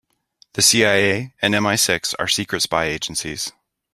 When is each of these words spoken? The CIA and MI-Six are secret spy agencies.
The 0.53 0.63
CIA 0.63 1.35
and 1.43 1.53
MI-Six 1.53 2.15
are 2.15 2.27
secret 2.27 2.61
spy 2.61 2.85
agencies. 2.85 3.51